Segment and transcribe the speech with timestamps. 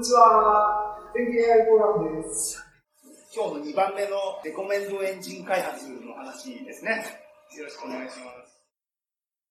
[0.00, 0.96] にちは。
[1.12, 2.56] 天気 AI フォーラムです。
[3.36, 7.04] 今日の2番目のレコメンドエンジン開発の話ですね。
[7.52, 8.56] よろしくお願いします。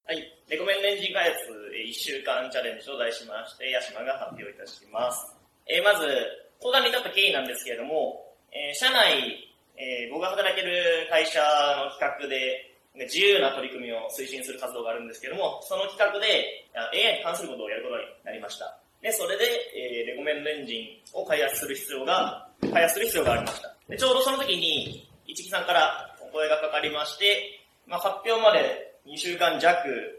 [0.09, 0.25] はい。
[0.49, 5.37] レコメンドエンジン開発1週間チャレンジと題しまして、ヤシマが発表いたします。
[5.69, 6.09] えー、まず、
[6.57, 8.17] 相談に至った経緯なんですけれども、
[8.49, 9.21] えー、社内、
[9.77, 11.37] えー、僕が働ける会社
[11.77, 18.78] の企画で、自由な取り組みを推進する活動があるんですけども、その企画で AI に関することをやることになりました。
[19.01, 19.45] で、それで、
[19.75, 23.75] えー、レコメンドエンジンを開発する必要が、開発する必要がありました。
[23.87, 29.73] で、ちょうどその時に、一木さんからお声がかかりまして、まあ、発表まで2週間弱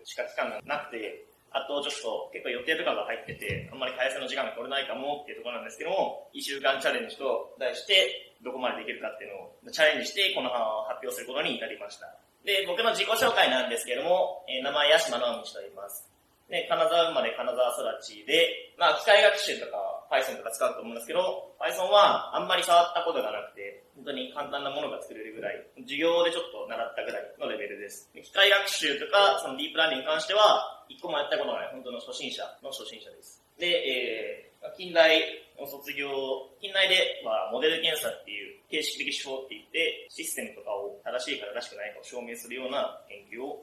[0.05, 10.51] しか期間がなくて、あとちょっと結構予定とかが入ってて、あんまり開発の時間が取れないかもっていうところなんですけども、1週間チャレンジと題して、どこまでできるかっていうのをチャレンジして、この
[10.91, 12.07] 発表することに至りました。
[12.45, 16.10] で、僕の自己紹介なんですけども、えー、名前、八島直道と言います。
[16.51, 19.79] で、金沢生まれ金沢育ちで、まあ、機械学習とか
[20.11, 28.11] Python とか使うと思うんですけど、Python はあんまり触ったことがなくて、本当に簡単なものが作れるぐらい、授業でちょっと習ったぐらいのレベルです。
[28.13, 33.39] で機械学習とか、そのディープラーニングに関しては、一個もやったことない、本当の初心者の初心者です。
[33.55, 35.23] で、えー、近代
[35.55, 36.11] を卒業、
[36.59, 43.63] 近代ではモデル検査っていう形式的手法って言って、システムとかを正しいか正しくないかを証明するような研究を。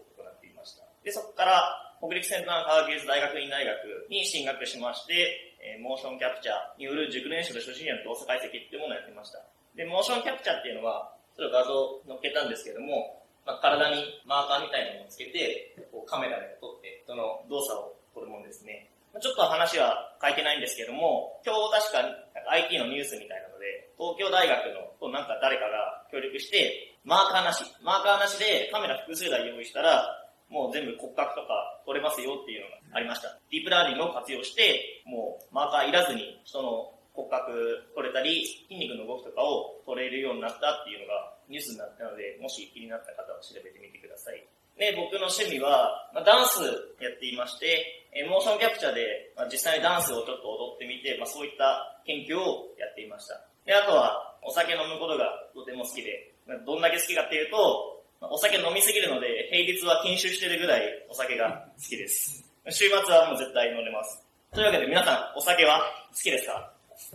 [1.08, 1.72] で、そこから、
[2.04, 3.72] 北陸先端科学技術大学院大学
[4.12, 9.40] に進学しまして、えー、モーションキャプチャーによる熟練者と初心者の動作解析っていうものをやってました。
[9.72, 18.92] で、モーションキャプチャーっていうのは、それを画像を載っけたんですけども、まあ、体にマーカーみたいなのをつけて、こうカメラで撮って、その動作を撮るものですね。
[19.16, 22.04] ちょっと話は書いてないんですけども、今日確か
[22.52, 30.04] IT のニュースみたいなので、東京大学のとなんか誰かが協力して、マーカーなし、マーカーなしでカメラ複数台用意したら、
[30.50, 33.38] もう全部骨格とか撮れますよっていうのがありました。
[33.52, 44.46] ディープラーニングを活用して、もうマーカーいらずに人の骨格撮れたり、筋肉の動きとかを撮れるようになったっていうのがニュースになったので、もし気になった方は調べてみてください。
[44.78, 46.62] で、僕の趣味は、まあ、ダンス
[47.02, 53.42] やっていまして、えモーションキャプチャーで、まあ、実際にダンスをちょっと踊ってみて、まあ、そういった研究をやっていました。
[53.66, 62.44] で、あとは、お酒飲むことがとても好きで、ま、どんだけ好きかっていうと、お酒飲みすぎるので、平日は禁酒してるぐらいお酒が好きです。
[62.70, 64.24] 週末はもう絶対飲んでます。
[64.54, 66.72] というわけで皆さん、お酒は好きですか？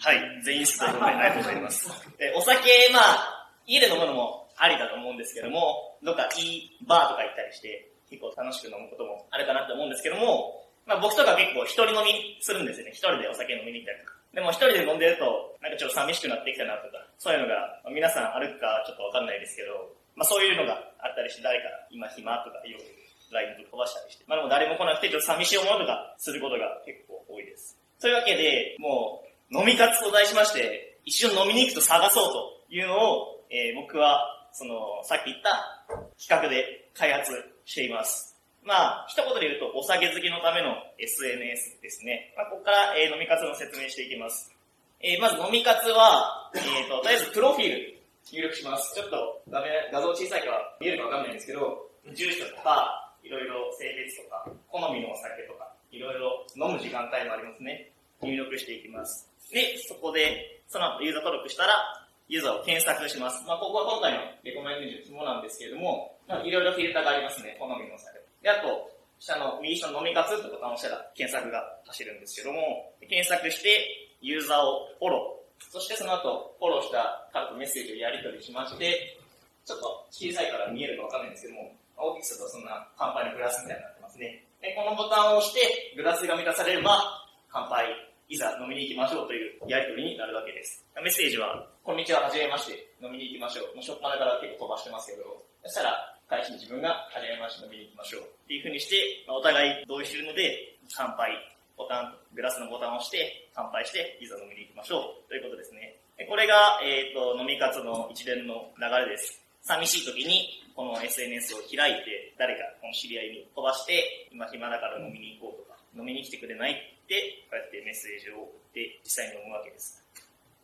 [0.00, 1.88] はい、全員好きということでありがとうございます。
[2.18, 2.58] でお酒、
[2.92, 12.92] まあ、家で飲むのもありだと思うんですけども、どっかいいバーとか行ったりして、結構楽しく飲むこともあるかなと思うんですけども、まあ僕とか結構一人飲みするんですよね。
[12.92, 14.15] 一人でお酒飲みに行ったりとか。
[14.34, 22.84] でも一人で飲んでると、なんかちょっと寂しくなってきたなとか、そういうのが、皆さんあるかちょっとわかんないですけど、まあそういうのがあったりして、誰か今暇とかよく
[23.32, 27.76] LINE と飛ばしたりして、まあでも誰も来なくてちょっと寂しい思いとかすることが結構多いです。
[28.00, 35.86] というわけで、もう飲み活と題しまして、一緒に飲みに行くと探そうというのをえー、僕は、その、さっき言った
[36.18, 37.32] 企画で開発
[37.64, 38.35] しています。
[38.66, 42.34] まあ、一言で言うと、お酒好きのための SNS ですね。
[42.36, 44.50] まあ、ここから、えー、飲み活の説明していきます。
[44.98, 48.92] えー、まず飲み活は、えっ、ー、と、とりあえずプロフィール入力します。
[48.92, 57.90] ちょっと画面、画像小さいから見えるかわかんないんですけど、住所とか、いろいろ性別とか、好みのお酒とか、いろいろ飲む時間帯もありますね。
[58.22, 59.30] 入力していきます。
[59.52, 63.44] で、そこで、その後ユーザー登録したら、ユーザーを検索します。
[63.46, 67.56] まあ、ここは今回のレコメンドジの肝なんですけれども、まあ、いろいろフィルターがありますね。
[67.60, 68.15] 好みの差で。
[68.46, 68.86] で、あと、
[69.18, 71.58] 下の右下の飲み活ってボタンを押したら検索が
[71.90, 73.82] 走るんですけども、検索して
[74.22, 75.66] ユーザーをフォロー。
[75.74, 79.18] そしてその後、フォローした方とメッセージをやり取りしまして、
[79.66, 84.46] ちょっと小さいから見えるかわかんないんですけども、大きくするとそんな乾杯のグラスみたいになってますね。
[84.62, 87.02] で、このボタンを押して、グラスが満たされれば、
[87.50, 87.90] 乾杯
[88.28, 90.86] いざ飲みに行きましょうというやりとりになるわけです。
[90.94, 93.74] メッセージは、こんにちは、はじめまして、飲みに行きましょう。
[93.74, 98.22] もうしょっぱなから結構飛ばしてますけど、そしたら、返しに自分が、はじめまし、飲みに行きましょう。
[98.22, 98.98] っていうふうにして、
[99.28, 101.30] お互い同意しているので、乾杯、
[101.76, 105.28] ボタン、グラスのボタンを押して、乾杯して、いざ飲みに行きましょう。
[105.28, 105.96] ということですね。
[106.28, 109.42] これが、えっ、ー、と、飲み活の一連の流れです。
[109.62, 120.05] 寂しい時に、この SNS を開いて、誰か、この知り合いに飛ばして、今暇だから飲みに行こうとか、飲みに来てくれないって、こうやってメッセージを送って実際に読むわけです。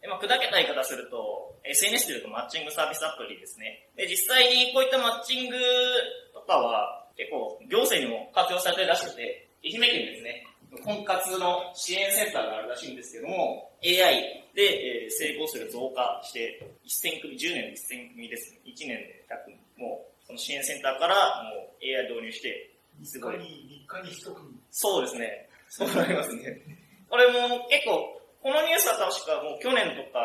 [0.03, 3.87] でまあ、砕けた言い方すると、SNS でいうとマッチングサービスアプリですね。
[3.97, 5.57] で、実際にこういったマッチング
[6.35, 10.47] とかは結構行政にも活用されてるらしくて、愛媛県ですね、
[10.85, 18.61] 婚活の支援センターがあるらしいんですけども、AI で、え成功数が増加して、1000組、10年で1000組ですね。
[18.67, 19.57] 1年で100組。
[19.77, 22.71] もう、その支援センターからもう AI 導入して、
[23.05, 23.37] すごい。
[23.37, 24.61] 3日に1組。
[24.71, 25.49] そうですね。
[25.69, 26.59] そうなりますね。
[27.09, 30.19] これも結構、このニュースは確かもう去年とか、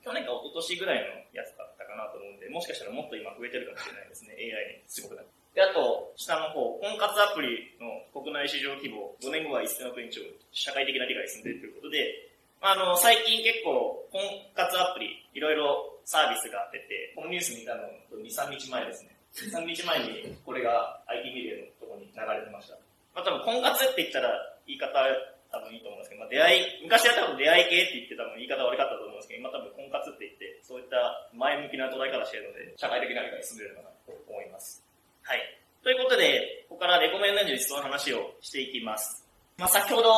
[0.00, 5.40] 去年か一昨年ぐらいのやつだったかなと思うんで、もしかしたらもっと今増えてるかもしれないですね、AI にすごくなって。
[5.54, 14.20] で、あと、下の方、婚活アプリの国内市場規模、5年後は1000億円超、社会的な理解進んでるということで、あの、最近結構、婚
[14.54, 19.16] 活アプリ、いろいろサービスが出て、このニュース見たの2、3日前ですね。
[19.36, 22.74] 2、3日前にこれが IT メディアのところに流れてました。
[23.14, 24.32] まあ多分婚活って言ったら
[24.66, 24.90] 言い方
[25.50, 25.99] 多分いいと思う、
[26.30, 30.96] 出会い、昔は多分出会い系って言って多分言い方悪かったと思うんですけど、今多分婚活って言って、そういった
[31.34, 34.82] 前向きな捉え方してるので、社会的な理解に進んでるのかなと思います。
[35.26, 35.42] はい。
[35.82, 39.26] ということで、ここからレコメンドエンジンにその話をしていきます。
[39.60, 40.08] まあ、先ほど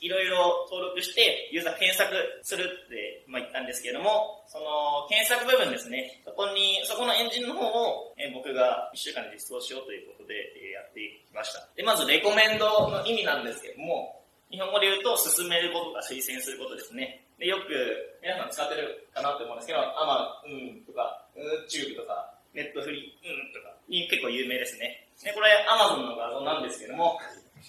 [0.00, 2.08] いろいろ登録してユーザー検索
[2.42, 11.68] するって、まあ、言ったんですけれども、その検索部分ですね、そこに、そこのエンジンの方を、えー僕が1週間で実装しようということで、えーやっていきました。
[11.76, 17.24] で、まずレコメンドの意味なんですけれども、日本語で言うと進めることか推薦することですね。
[17.38, 17.74] で、よく
[18.22, 25.06] 皆さん使ってるかなと思うんですけど、アマ、うんとか、YouTube とか、ネットフリー、うんとか、に結構有名ですね。
[25.22, 27.18] で、これ Amazon の画像なんですけども、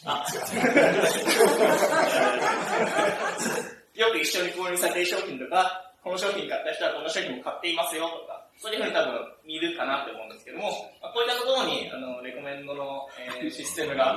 [0.05, 0.25] あ、
[3.95, 10.71] よく一緒に購入されている商品とか、この商品買った人はこの商品も買っていますよとか、そういうふうに多分見るかなと思うんですけども、
[11.01, 14.15] まあこういったところに、あの、レコメンドの、えーシステムが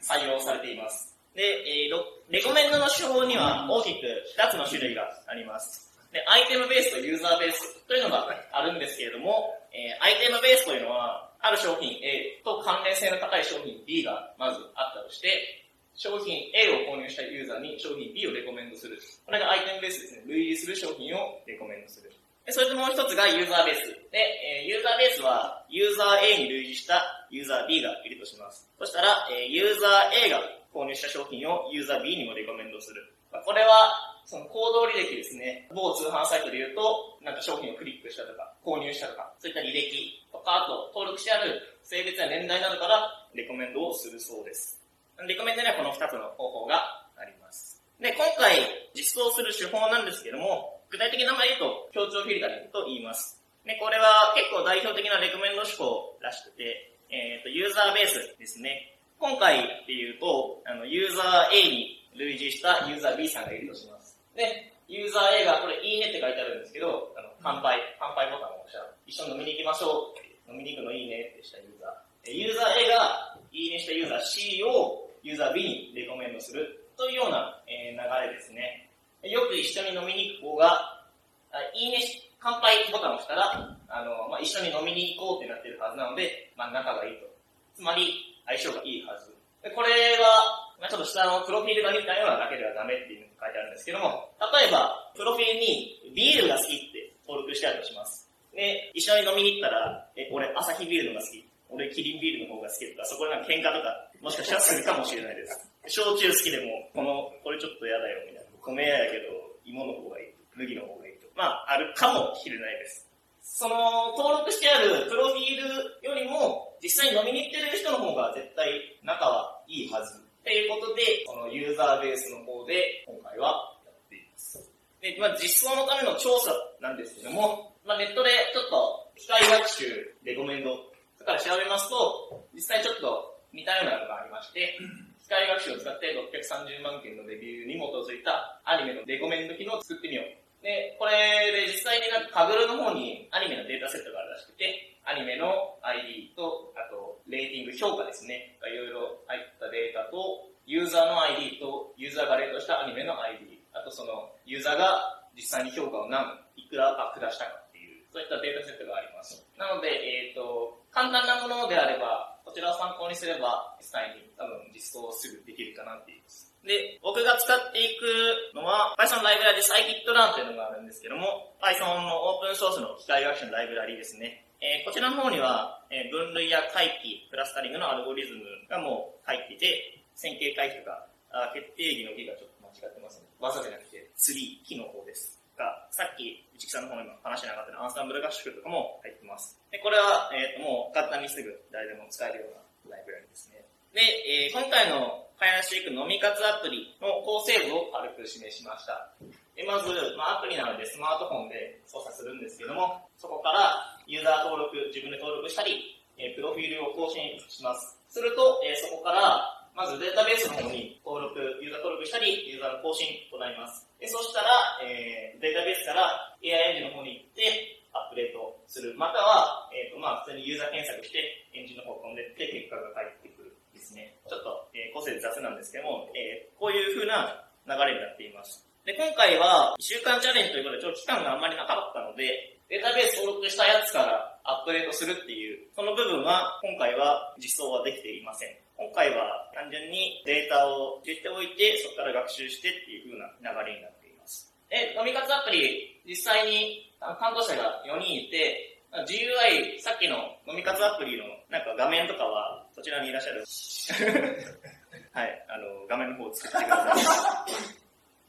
[0.00, 1.15] 採用されています。
[1.36, 1.42] で、
[1.86, 5.86] えーレコメンドの手法には大きく2つの種類があります。
[6.10, 15.62] で、アイテムベースとユーザーベースというのがあるんですけれども、えーアイテムベースというのは、ある商品 A と関連性の高い商品 B がまずあったとして、
[15.94, 18.98] 商品 A を購入したユーザーに商品 B をレコメンドする。
[19.24, 20.22] これがアイテムベースですね。
[20.26, 22.10] 類似する商品をレコメンドする。
[22.44, 23.86] でそれともう一つがユーザーベース。
[24.10, 28.68] で、えーユーザーベースは、ユーザー A に類似したユーザー B がいるとします。
[28.78, 30.40] そしたら、えーユーザー A が
[30.76, 33.00] 購入した商品をユーザー B にもレコメンドする。
[33.32, 33.96] まあこれは、
[34.28, 35.70] その行動履歴ですね。
[35.72, 44.82] 某通販サイトで言うと、なんか商品をクリックしたとか、購入したとか、そういった履歴とか、あと登録してある性別や年代などからレコメンドをするそうです。
[45.24, 46.82] レコメンドにはこの2つの方法が
[47.16, 47.80] あります。
[48.02, 48.60] で、今回
[48.92, 53.40] 実装する手法なんですけども、具体的な名前言うと、協調フィルタリングと言います。
[53.64, 58.95] で、これは結構代表的なレコメンド手法らしくて、えっ、と、ユーザーベースですね。
[59.18, 64.16] 今回っていうと、あの、ユーザー A に類似したユーザー B さんがいるとします。
[64.34, 72.26] で、ユーザー A がこれいいねって書いてあるんですけど、あの、乾杯、乾杯ボタンを押したら、一緒に飲みに行きましょう飲みに行くのいいねってしたユーザー。
[72.26, 78.88] でユーザー A がいいねしたユーザー C をユーザー B にレコメンドするというような、えー流れですね。
[79.22, 81.02] よく一緒に飲みに行く方が、
[81.50, 87.26] あいいねし、乾杯ボタンを押したら、あの、まあ、一緒に飲みに行こうってなってるはずなので、まあ、仲がいいと。
[87.74, 89.34] つまり、相性がいいはず。
[89.62, 89.90] でこれ
[90.22, 98.30] は、まあ、ちょっと下のプロフィールが見たようなだけではダメっていうのが書いてあるんですけども、例えば、プロフィールにビールが好きって登録してあるとします。
[98.54, 101.44] で、一緒に飲みに行ったら、え、俺、アサヒビールのが好き。
[101.68, 103.90] 俺、キリンビールの方が好きとか、そこでなんか喧嘩とか、
[104.22, 105.70] もしかしたらするかもしれないです。
[105.88, 108.50] 焼酎好きでも、この、これちょっと嫌だよ、みたいな。
[108.62, 109.34] 米屋やけど、
[109.64, 110.26] 芋の方がいい。
[110.54, 111.26] 麦の方がいいと。
[111.34, 113.06] まあ、あるかもしれないです。
[113.42, 118.68] その、登録してあるプロフィールよりも、実際に飲みに行ってる人の方が絶対
[119.02, 120.18] 仲はいいはず。
[120.18, 124.62] っていうことで、このユーザーベースの方で、今回はやっています。
[125.00, 130.76] で、まあ、実装のための調査なんですけども、まあ、ネットでちょっと機械学習、レコメンド
[131.18, 134.78] とかで調べますと、実際ちょっと似たようなのがありまして、
[135.26, 140.45] 機械学習を使って630万件のレビューに基づいたアニメのレコメンド機能を作ってみよう。
[140.62, 148.58] で、これで実際になんかカグルの方にアニメのデータセットがあるらしくて、アニメの ID と、あと、レーティング評価ですね。
[148.66, 159.46] いろいろ入ったデータと、ユーザーの ID と、ユーザーがレートしたアニメの ID、あとその、ユーザーが実際に評価を何、いくらアップ出したかっていう、そういったデータセットがあります。
[159.54, 162.15] なので、えっ、と、簡単なものであれば、
[162.56, 166.24] こちらを参考にすれば、実際に多分実装すぐできるかなっていう。
[166.64, 174.40] で、僕が使っていくのは、Python ライブラリ Scikit-learn というのがあるんですけども、Python のオープンソースの機械学習のライブラリですね。
[174.64, 178.40] えーこちらの方には、えー分類や回帰、クラスタリングのアルゴリズム
[178.72, 183.28] がもう入ってて、線形回帰とか、あ決定義の義がちょっと間違ってますね。
[183.38, 185.35] 技じゃなくて、ツリー、木の方です。
[185.56, 189.58] が、さっき、内木さんの方にも話しなかったアンサンブル合宿とかも入ってます。
[189.72, 192.52] で、これは、えっ、と、もう簡単にすぐ誰でも使えるよ
[192.84, 193.64] うなライブラリですね。
[193.96, 199.12] で、えー今回の開発していく飲み活アプリの構成図を軽く示しました。
[199.56, 207.96] でまず、まあ、アプリなのでスマートフォンで操作するんですけども、そこからユーザー登録、自分で登録したり、えープロフィールを更新します。
[208.08, 213.84] すると、えーそこから、まずデータベースの方に登録、ユーザー登録したりユーザーの更新となります。
[214.00, 218.96] でそしたら、えー、データベースから AI エンジンの方に行って、アップデートする。
[218.96, 221.20] または、えっ、と、まあ、普通にユーザー検索して、
[221.52, 224.16] エンジンの方飛んでって、結果が返ってくるですね。
[224.28, 228.64] ちょっと、えー、個性雑なんですけども、えー、こういう風な流れになっています。
[228.88, 238.65] で、今回は、1週間チャレンジということで、ちょっと期間があんまりなかったので、データベース登録したやつからアップデートするっていう、その部分は、今回は実装はできていません。
[238.76, 244.52] 今回は単純にデータを入れておいて、そこから学習してっていう風な流れになっています。
[244.68, 250.16] で、飲み活アプリ、実際に担当者が4人いて、GUI、さっきの
[250.46, 253.44] 飲み活アプリのなんか画面とかは、そちらにいらっしゃる。
[255.12, 257.52] はい、あの、画面の方を作ってください。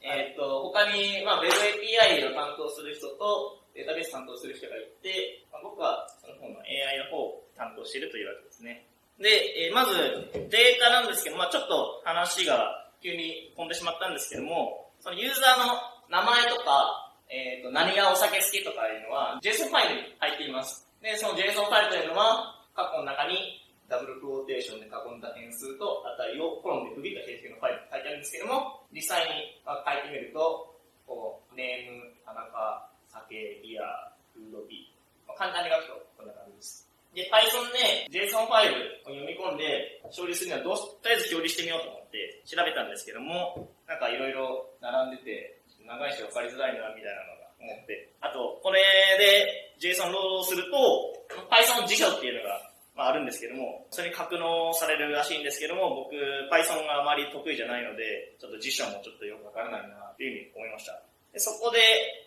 [0.00, 8.87] えっと、他に、まあ、Web API を担当する人と、データベース担当する人がいて、まあ、僕はその方の AI の方を担当しているというわけですね。
[9.18, 9.94] で、えーまず、
[10.32, 15.74] データなんですけど、まあちょっと話が急に飛んでしまったんですけども、そのユーザーの
[16.10, 20.86] 名前とか、えっ、と、何がお酒好きとかいうのは、JSON ファイルに入っています。
[21.02, 36.07] で、その JSON ファイルというのは、括弧の中にダブルクオーテーションで囲んだ変数と値をコロンで区切った形式のファイルに書いてあるんですけども、実際に書いてみると、こう、ネーム、田中、酒、ビア、フードビー、簡単に書くと
[37.18, 37.30] で。
[37.30, 48.82] Python で JSON ファイルを読み込んで処理するにはどう、とりあえず表示してみようと思って調べたんですけども、なんかいろいろ並んでて、長いし分かりづらいなみたいなのが思って、あと、これ
[49.18, 51.16] で JSON ロードすると、
[51.50, 52.60] Python 辞書っていうのが、
[52.94, 56.14] まあ、あるんですけども、それに格納されるらしいんですけども、僕、
[56.50, 61.00] Python があまり得意じゃないので、ちょっと辞書もちょっとよくわからないなっていうふうに思いました。
[61.32, 61.78] でそこで、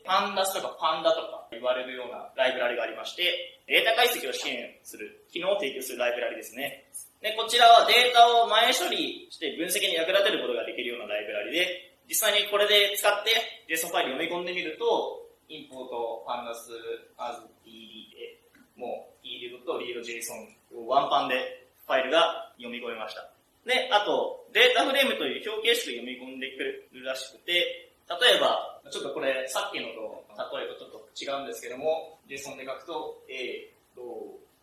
[0.05, 3.27] パンダスとかパンダとか言われるようなライブラリがありまして、
[3.67, 6.87] データ解析を支援する、機能を提供するライブラリですね。
[7.19, 13.35] で、こちらはデータを前処理して分析に役立てることができるようなライブラリで、実際にこれで使って
[13.67, 16.71] JSON ファイル読み込んでみると、インポート、パンダス、
[17.19, 17.75] as ed
[18.15, 18.39] で、
[18.75, 23.27] もう ed と readJSON をワンパンでファイルが読み込めました。
[23.67, 34.03] で、あと、データフレームという表形式で読み込んでくるらしくて、例えば、ちょっとこれ、さっきのと例えとちょっと違うんですけども、JSON で書くと、A、ロ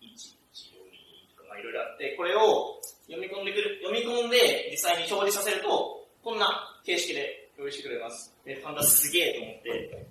[0.00, 8.34] ー、1、1、2とか、まあいろいろあって、これを読み込んでくる、読み込んで実際に表示させると、こんな形式で表示してくれます。
[8.44, 10.06] で、ファンダすげえと思って、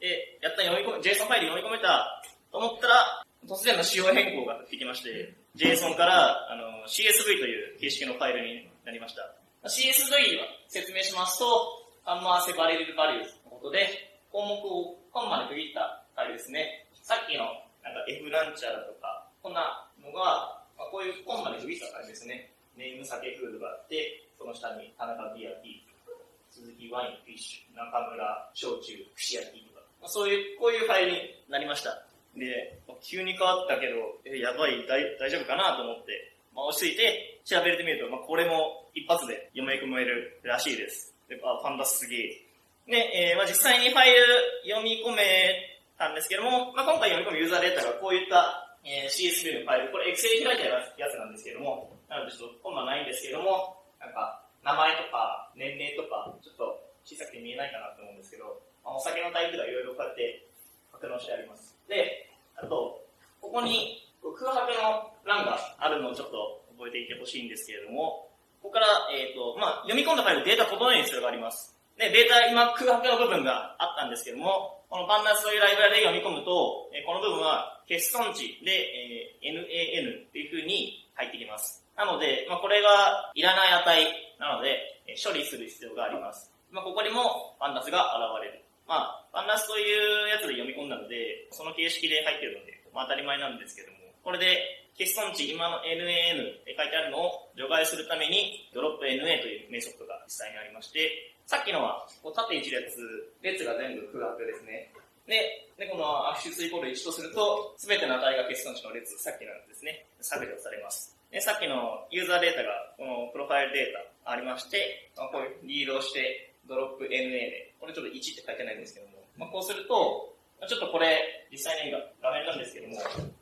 [0.00, 9.32] で、やった読み込め、JSON ファイル読み込めたと思ったら、突然の仕様変更ができまして、JSON からあの CSV という形式のファイルになりました。
[9.64, 13.82] CSV は説明しますと、カンマーセバレルバリューのことで、
[14.30, 16.86] 項目をコンマで区切ったファイルですね。
[17.02, 17.50] さっきの
[17.82, 22.46] なんか F ランチャーだとか、こんなのが、まあ、こういうコンマで区切ったファイルですね。
[22.78, 28.22] ネーム、酒、フードがあって、その下に田中ビア、ビー、鈴木ワイン、フィッシュ、中村、
[28.54, 31.18] 焼酎、串焼きとか、まあ、そういう、こういうファイルに
[31.50, 32.06] なりました。
[32.38, 41.15] で、急に変わったけど、え、やばい、大大丈夫かなと思って、まあ、落ち着いて調べてみると、まあ、これも一発で読み込めるらしいです。
[41.28, 42.46] で、あ、パンダすげえ。
[42.86, 44.22] で、えーまあ、実際にファイル
[44.70, 45.58] 読み込め
[45.98, 60.46] たんですけども、まあ、今回読み込むユーザーデータがこういった、えー CSV のファイル、これ Excel 開いたやつなんですけども、なのでちょっとコンマないんですけども、なんか、名前とか年齢とか、ちょっと小さくて見えないかなと思うんですけど、まあ、お酒のタイプがいろいろこうやって
[60.94, 61.74] 格納してあります。
[61.90, 63.02] で、あと、
[63.42, 68.25] ここに空白の欄があるのをちょっと覚えていてほしいんですけれども、
[68.66, 71.70] ここから、えっ、と、まあ、読み込んだファイルデータ整える必要があります。
[71.94, 81.86] で、データ、今空白の部分があったんですけども、このパンダスというライブラリで読み込むと、えこの部分は欠損値で、えー NAN っていう風に入ってきます。
[81.94, 86.50] なので、まあ、これがいらない値なので、え処理する必要があります。
[86.74, 88.66] まあ、ここにもパンダスが現れる。
[88.90, 94.58] まあ、パンダスというやつで読み込んだので、その形式で入っているので、まあ、当たり前なんですけども、これで
[94.96, 102.96] 欠損値、今の NAN って書いてあるのを除外するために、ドロップ NA というメソッドが実際にありまして、さっきのは、こう縦一列、
[103.42, 104.90] 列が全部空白ですね。
[105.28, 111.14] で、で、このアクシスイコール1とすると、すべての値が欠損値の列、さっきのやつですね、削除されます。
[111.30, 120.32] で、さっきのユーザーデータが、このプロファイルデータありまして、まあこういうリードをして、ドロップ NA で、これちょっと1って書いてないんですけども、まあ、こうすると、
[120.66, 122.96] ちょっとこれ、実際に画面なんですけども、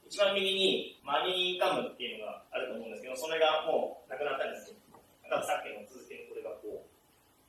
[0.06, 4.76] 一番右にマニーカムっていうのがあると思うんですけど、それがもうなくなったんですよ。
[5.24, 6.84] だからさっきの続きのこれがこ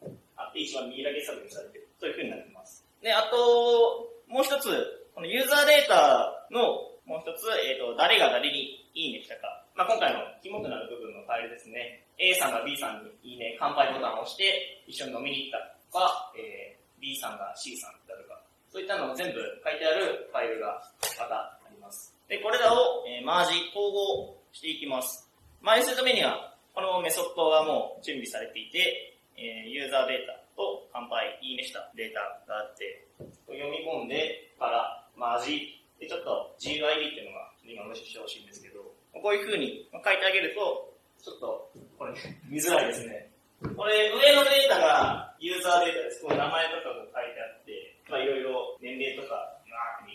[0.03, 1.87] う、あって一番右だけ削除されてる。
[1.99, 2.83] そういう風になってます。
[3.01, 4.71] で、あと、もう一つ、
[5.13, 9.61] このユーザーデータのもう一つ、えっ、と、誰が誰にいいねしたか。
[9.75, 12.01] まあ、今回の肝となる部分のファイルですね。
[12.17, 15.59] A さんが B さんにいいね、乾杯ボタンを押して一緒に飲みに行った
[15.91, 20.81] とか、えー、B さんが C さんだとか、そういったのを全部書いてあるファイルが
[21.19, 21.54] また。
[22.27, 25.29] で、これらを、えー、マージ、統合していきます。
[25.61, 33.05] マージするためには、このメソッドがもう準備されていて、えー、ユーザーデータと乾杯、いいねしたデータがあって、
[33.47, 38.81] 読み込んでからマージ、で、ちょっと GUID っていうのが今無視してほしいんですけど、
[39.13, 40.91] こういう風に書いてあげると、
[41.21, 42.13] ちょっと、これ、
[42.49, 43.31] 見づらいですね。
[43.75, 46.21] これ、上のデータがユーザーデータです。
[46.21, 50.14] こう名前とかが書いてあって、まあいろいろ年齢とか、まあ、右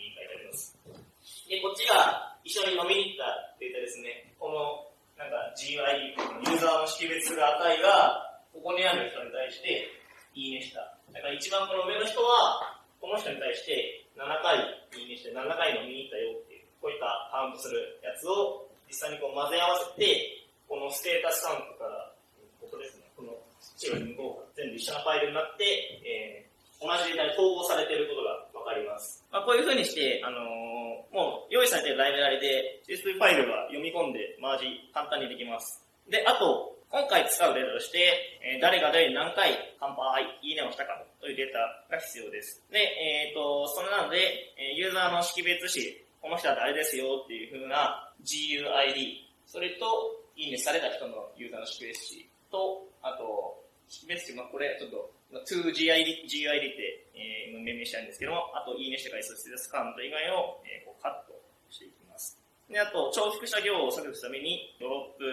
[1.51, 3.27] で、こっちが一緒に飲みに行った
[3.59, 4.23] データですね。
[4.39, 4.87] この、
[5.19, 6.15] なんか GUID、
[6.47, 9.83] ユーザーの識別する値が、ここにある人に対して、
[10.31, 10.79] いいねした。
[11.11, 14.63] だから一番この上の人は、この人に対して7回
[14.95, 22.15] いいねして、7回飲みに行ったよっていう、こういったカウントするやつを実際にこう混ぜ合わせて、このステータスカウントから、
[22.63, 23.35] ここですね、この
[23.75, 25.67] 白い向こうが全部一緒なファイルになって、
[26.07, 26.50] えー
[26.81, 29.23] 同じデータに統合されていることがわかります。
[29.31, 35.83] まあ、こういう風にして、あのーもう用意されているライブラリで CSV ファイルが読み込んでマージ簡単にできます。
[36.07, 37.99] で、あと、今回使うデータとして、
[38.47, 42.63] えー誰が誰に何回乾杯、いいねをしたかというデータが必要です。
[42.71, 45.83] で、えっ、と、それなので、ユーザーの識別子、
[46.21, 61.33] この人は誰ですよっていう風な GUID、それと、いいねされた人のユーザーの識別子と、あと、識別子、まあ、これちょっと、2GID、GID って、えー、命名したいんですけども、あと、いいねして回数ステータスカウント以外を、えーこうカット
[61.69, 62.37] していきます。
[62.69, 65.23] で、あと、重複した行を削除するために、ドロップ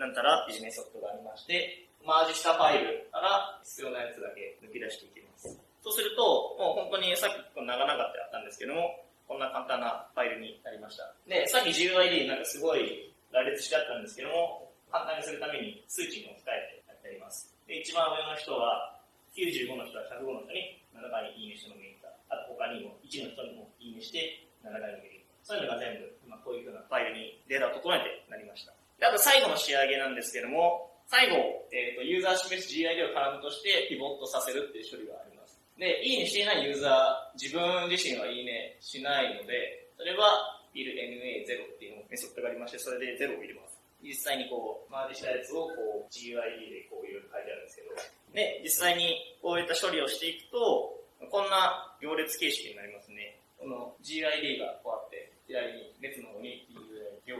[0.00, 5.48] なんたらっていうメソッドがありまして、マージしたファイルから必要なやつだけ抜き出していきます。
[5.80, 11.08] そうすると、もう本当にさっきこの長々ってあったんですけども、こんな簡単なファイルになりました。
[11.28, 17.48] で、さっき GUID なんかすごい羅列してあったんですけども、簡単にするために数値に置き換えてやってあります。
[17.66, 18.93] で、一番上の人は、
[19.34, 22.14] 95の人は105の人に7回いいねして飲みに行った。
[22.30, 25.54] あと他にも1の人にもいいねして7回飲みに行った。
[25.54, 28.72] そういうのが全部、まあ、こういうふうなファイルにデータを整えてなりました。
[28.96, 31.36] で、あと最後の仕上げなんですけども、最後、
[31.68, 35.60] えっ、と、ユーザー識別 GID をカラムとしてピボットさせるっていう処理があります。
[35.76, 43.76] で、いいねしていないユーザー、自分自身はいいねしないので、それは billNA0 っていうメソッドがありまして、それで0を入れます。
[44.00, 47.83] 実際にこう、マージしたやつをこう GID でこういろいろ書いてあるんですけど、
[48.34, 53.40] で、実際にこういった処理をしていくと、こんな行列形式になりますね。
[53.58, 56.84] この GID がこうあって、左に列の方に行
[57.26, 57.38] 行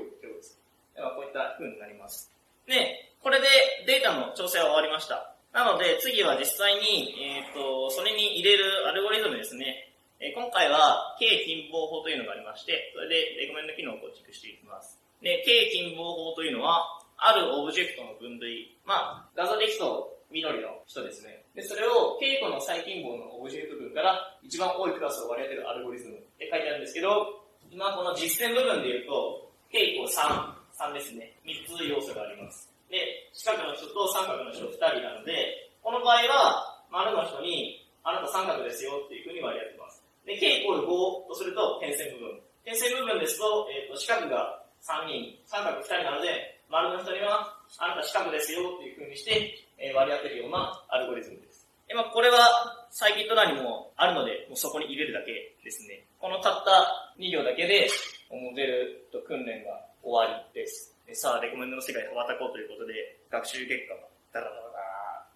[0.97, 1.03] で。
[1.03, 2.31] はこういった風になります。
[2.67, 3.47] で、これで
[3.87, 5.35] データの調整は終わりました。
[5.53, 9.91] なので次は実際に、えっ、と、それに入れるアルゴリズムですね。
[10.21, 14.99] えー今回は K 近傍法というのがありまして、それでレコメンド機能を構築していきます。
[15.21, 18.77] で、K 近傍法というのは、あるオブジェクトの分類。
[18.85, 21.47] まあ、画像でいくと緑の人ですね。
[21.55, 27.39] で、それを K 個の最近傍のオブジェクト群から一番多いクラスを割り当てるアルゴリズムって書いてあるんですけど、
[27.71, 31.31] 今この実践部分で言うと、K イコール3、3ですね。
[31.47, 32.67] 3つ要素があります。
[32.91, 40.03] で、四角の人と三角の人2人なので、この場合は、丸の人に、あなた三角ですよっていうふうに割り当てます。
[40.27, 42.43] で、K イコール5とすると点線部分。
[42.67, 49.54] 点線部分ですと、えっ、と、四角が3人、三角2人なので、丸の人には、あなた四角ですよっていうふうにして、
[49.95, 51.67] 割り当てるようなアルゴリズムです。
[51.89, 56.05] でまあ、これは、サイキット欄にもあるので、もうそこに入れるだけですね。
[56.19, 57.89] このたった2行だけで、
[58.31, 60.95] モデルと訓練が終わりです。
[61.07, 62.95] でさあ、レコメンドの世界へ羽ばたこうということで、
[63.31, 64.01] 学習結果が
[64.33, 65.27] ダラダラダラ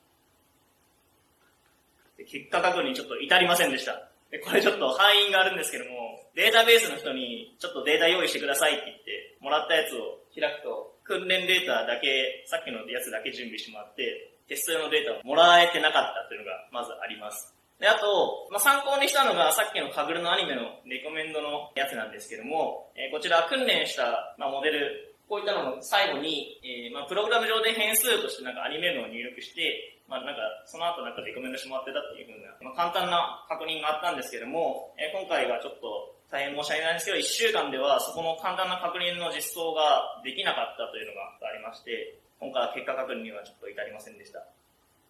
[2.16, 4.08] で結果確認ちょっと至りませんでした。
[4.30, 17.54] でこれちょっと範囲があるんですけども、データベースの人にちょっとデータ用意してくださいって言って、もらったやつを開くと、訓練データだけ、さっきのやつだけ準備してもらって、テスト用のデータをもらえてなかったというのがまずあります。
[17.78, 44.46] で、あと、まあ、参考にしたのがさっきのカグルのアニメのレコメンドのやつなんですけども、えーこちら訓練した、まあ、モデル、こういったのの最後に、えーまあ、プログラム上で変数としてなんかアニメのを入力して、まあ、なんか、その後なんかレコメンドしてもらってたっていうふうな、まあ、簡単な確認があったんですけども、えー今回はちょっと大変申し訳ないんですけど、1週間ではそこの簡単な確認の実装ができなかったというのがありまして、今回は結果確認にはちょっと至りませんでした。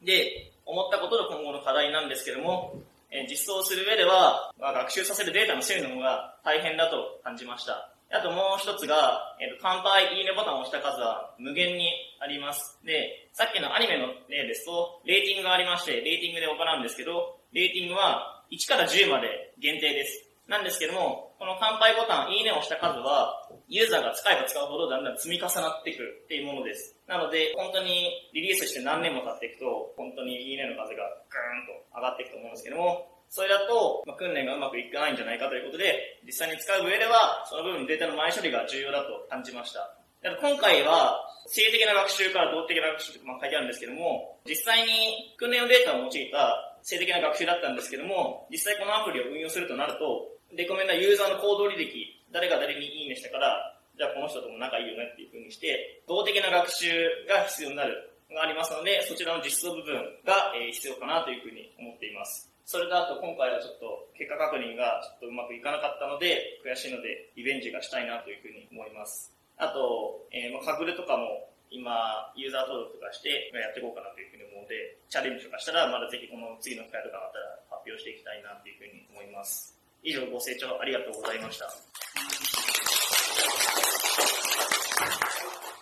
[0.03, 2.77] で、思ったことと今後の課題なんですけども、
[3.11, 7.91] えー実装する上では、まあ、学習させるデータの整理の方が大変だと感じました。
[8.11, 12.81] あともう一つが、えっ、と、乾杯、いいねボタンを押した数は無限にあります。
[12.85, 20.28] で、さっきのアニメの例ですと、レーティングがありまして、レーティングで行うんですけど、レーティングは1から10まで限定です。
[20.49, 23.37] なんですけども、この乾杯ボタン、いいねを押した数は、
[23.69, 26.97] ユーザーが使えば使うほどだんだん積み重なっていくっていうものです。
[27.07, 39.85] なので、本当にリリースして何年も経っていくと、本当にいいねの数がグーンと上がっていくと思うんですけども、それだと、まあ、訓練がうまくいかないんじゃないかということで、実際に使う上では、その部分データの前処理が重要だと感じました。
[40.23, 51.93] で今回は、性的な学習から動的な学習とまあ書いてあるんですけども、実際に訓練用データを用いた性的な学習だったんですけども、実際このアプリを運用するとなると、レコメンダーユーザーの行動履歴、
[52.33, 56.89] 誰が誰にいいねしたから、じゃあこの人とも仲いいよねっていう風にして、動的な学習
[57.29, 62.49] が必要になるがありますので、そちらの実装部分が、えー必要かなという風に思っています。
[62.69, 69.33] それだと今回はちょっと結果確認がちょっとうまくいかなかったので、悔しいのでリベンジがしたいなという風に思います。
[69.57, 79.78] あと、えー、まあ、カグルとかも今、ユーザー登録とかしてやっていこうかなというふうに思うので、チャレンジとかしたら、まだぜひこの次の機会とかあったら発表していきたいなというふうに思います。
[80.03, 81.67] 以上、ご清聴ありがとうございました。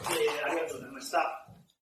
[0.09, 1.46] えーありがとうございました。